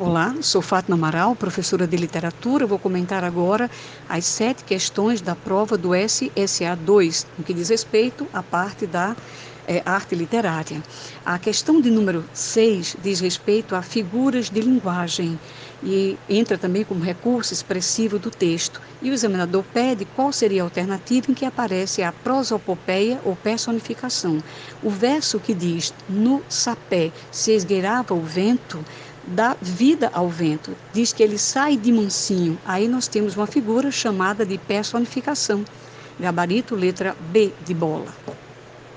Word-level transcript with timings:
Olá, 0.00 0.32
sou 0.42 0.62
Fátima 0.62 0.94
Amaral, 0.94 1.34
professora 1.34 1.84
de 1.84 1.96
literatura. 1.96 2.68
Vou 2.68 2.78
comentar 2.78 3.24
agora 3.24 3.68
as 4.08 4.24
sete 4.26 4.62
questões 4.62 5.20
da 5.20 5.34
prova 5.34 5.76
do 5.76 5.88
SSA2, 5.88 7.26
no 7.36 7.42
que 7.42 7.52
diz 7.52 7.68
respeito 7.68 8.24
à 8.32 8.40
parte 8.40 8.86
da 8.86 9.16
é, 9.66 9.82
arte 9.84 10.14
literária. 10.14 10.80
A 11.26 11.36
questão 11.36 11.80
de 11.80 11.90
número 11.90 12.24
6 12.32 12.96
diz 13.02 13.18
respeito 13.18 13.74
a 13.74 13.82
figuras 13.82 14.48
de 14.48 14.60
linguagem 14.60 15.36
e 15.82 16.16
entra 16.28 16.56
também 16.56 16.84
como 16.84 17.02
recurso 17.02 17.52
expressivo 17.52 18.20
do 18.20 18.30
texto. 18.30 18.80
E 19.02 19.10
o 19.10 19.12
examinador 19.12 19.64
pede 19.74 20.04
qual 20.04 20.32
seria 20.32 20.62
a 20.62 20.64
alternativa 20.64 21.28
em 21.28 21.34
que 21.34 21.44
aparece 21.44 22.04
a 22.04 22.12
prosopopeia 22.12 23.20
ou 23.24 23.34
personificação. 23.34 24.38
O 24.80 24.90
verso 24.90 25.40
que 25.40 25.52
diz: 25.52 25.92
No 26.08 26.40
sapé 26.48 27.10
se 27.32 27.50
esgueirava 27.50 28.14
o 28.14 28.20
vento 28.20 28.78
dá 29.28 29.56
vida 29.60 30.10
ao 30.12 30.28
vento. 30.28 30.76
Diz 30.92 31.12
que 31.12 31.22
ele 31.22 31.38
sai 31.38 31.76
de 31.76 31.92
mansinho. 31.92 32.58
Aí 32.64 32.88
nós 32.88 33.08
temos 33.08 33.36
uma 33.36 33.46
figura 33.46 33.90
chamada 33.90 34.44
de 34.44 34.58
personificação. 34.58 35.64
Gabarito, 36.18 36.74
letra 36.74 37.14
B 37.30 37.52
de 37.64 37.74
bola. 37.74 38.12